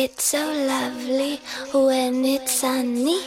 [0.00, 1.40] It's so lovely
[1.74, 3.18] when it's sunny.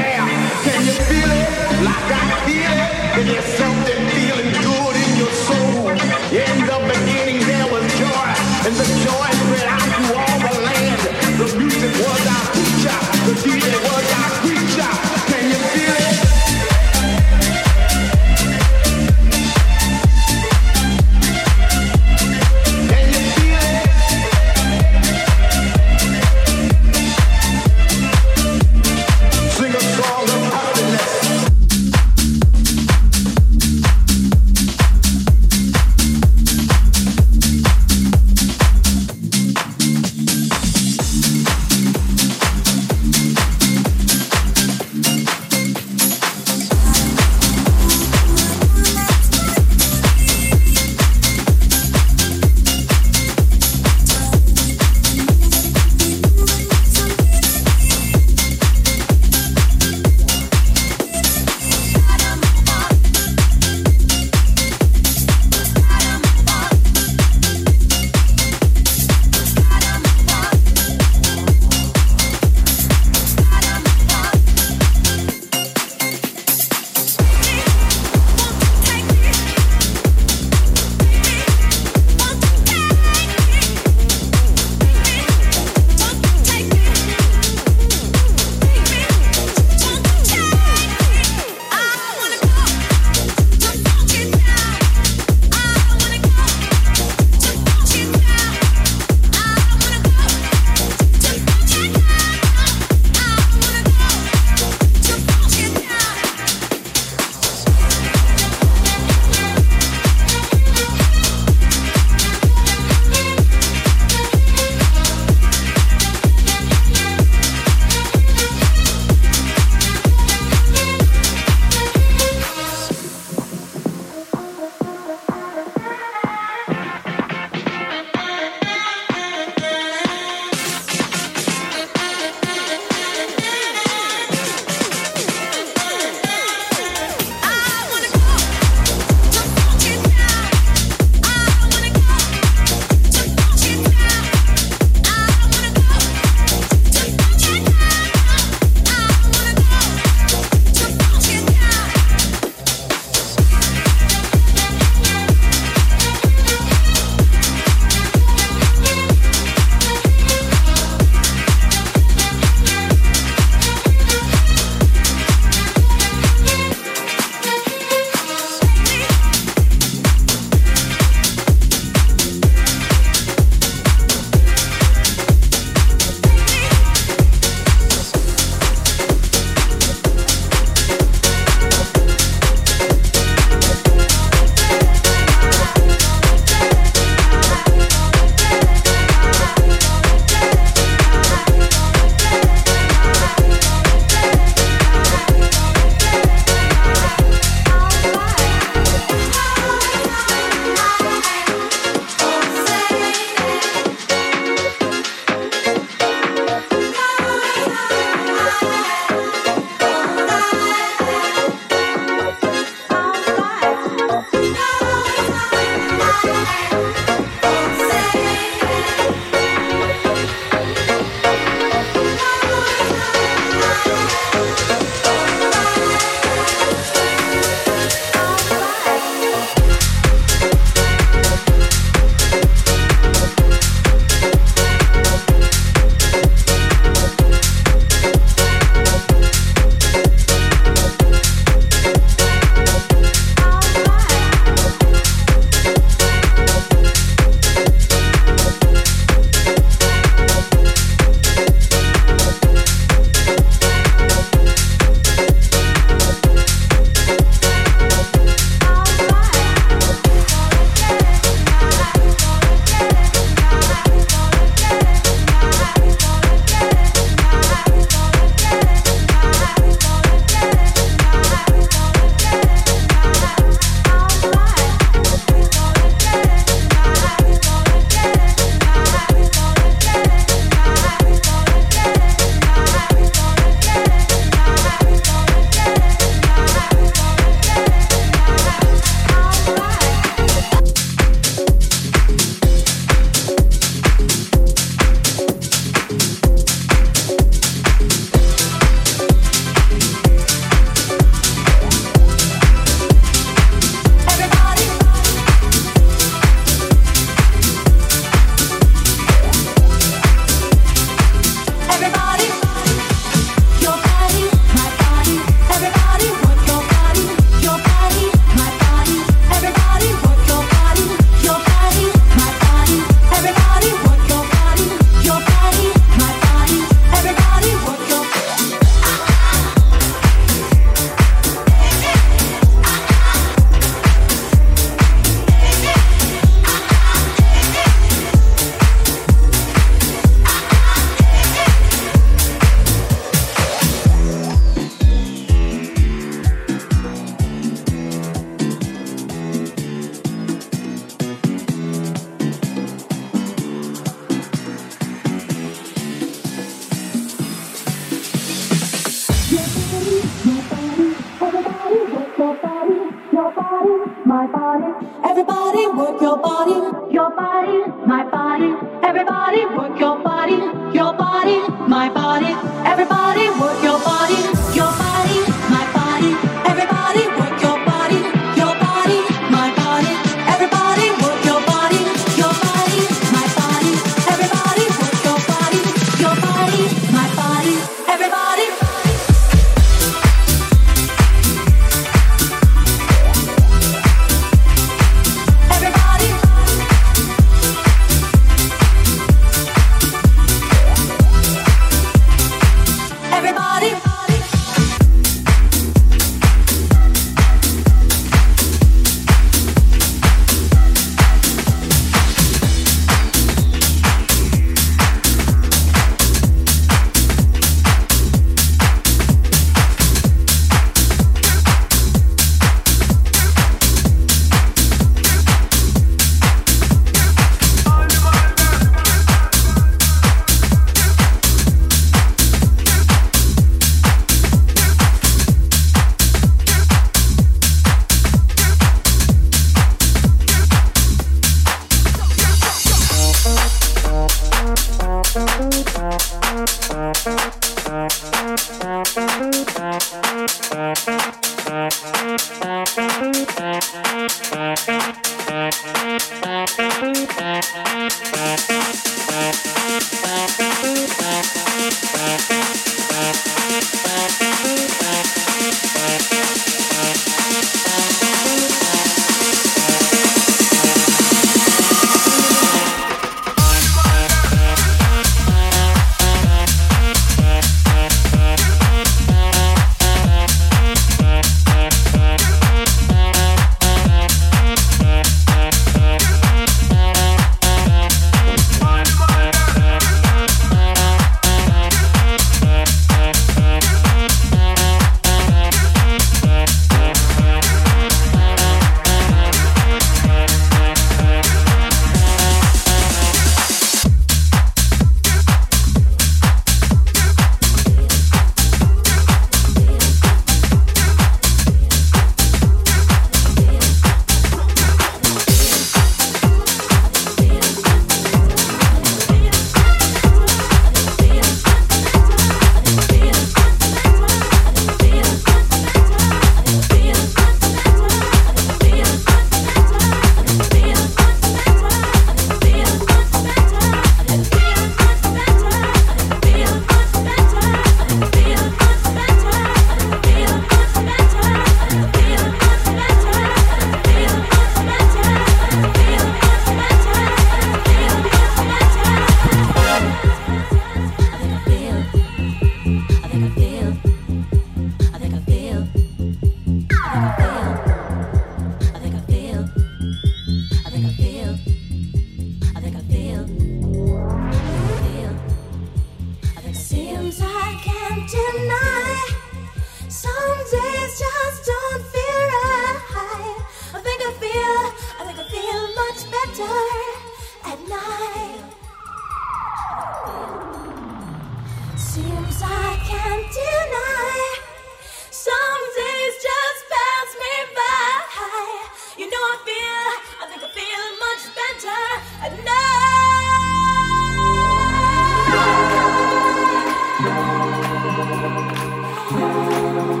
[599.13, 600.00] Me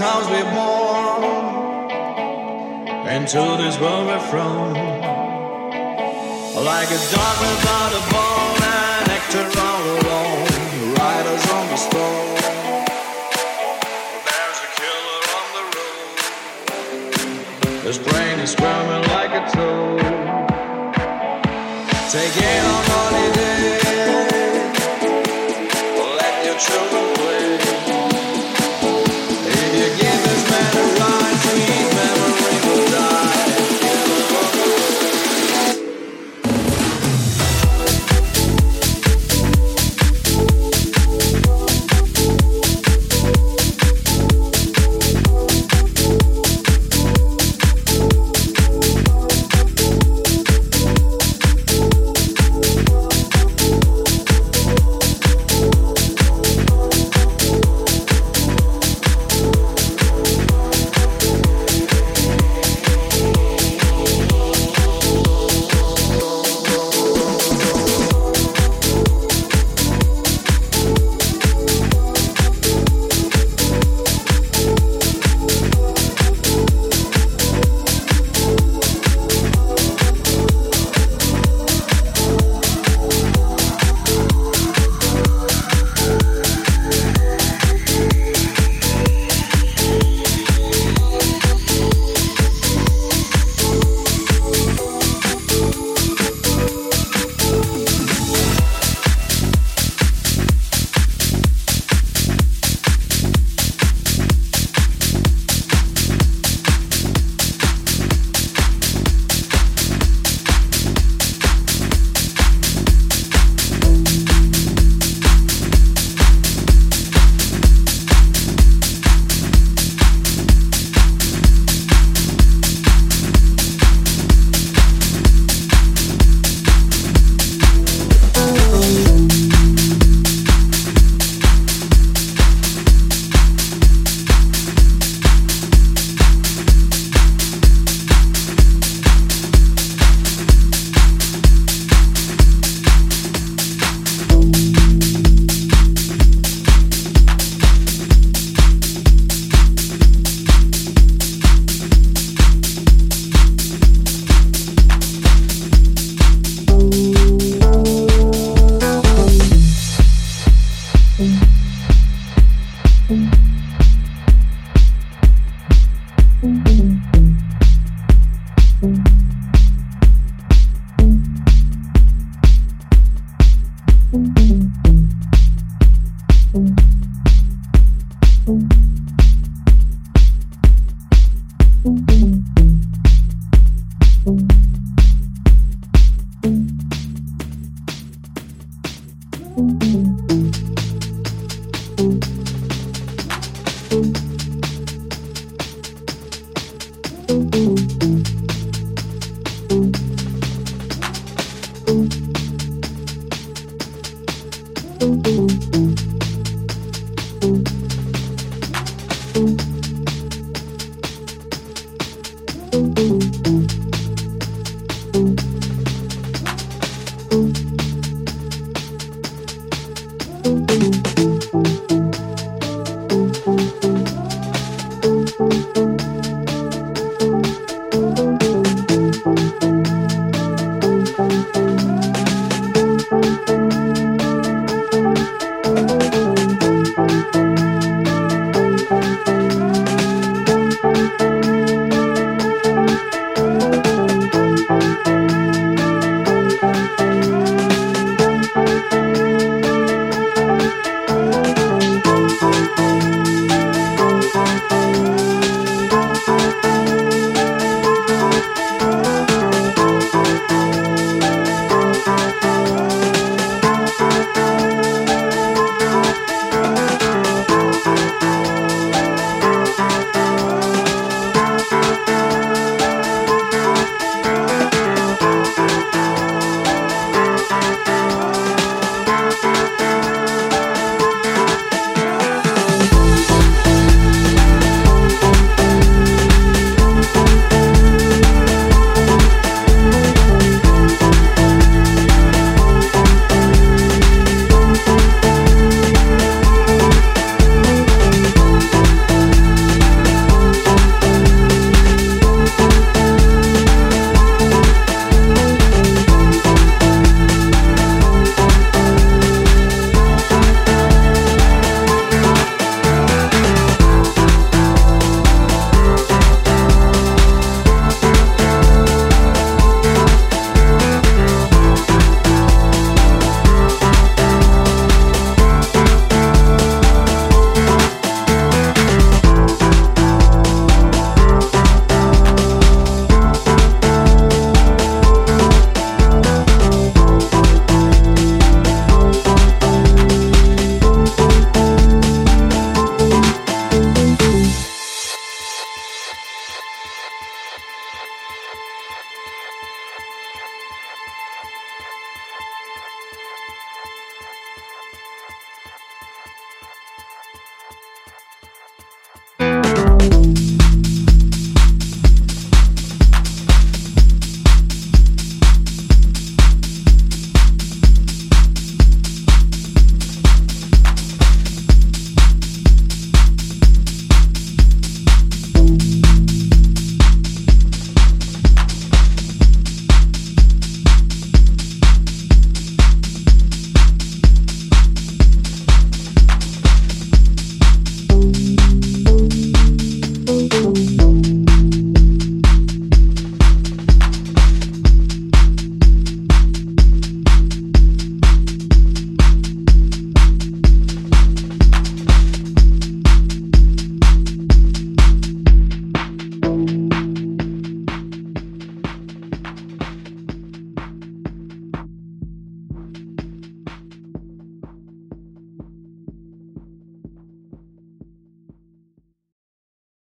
[0.00, 1.90] house we're born,
[3.06, 4.72] into this world we're from.
[6.64, 9.69] Like a dog without a bone, an actor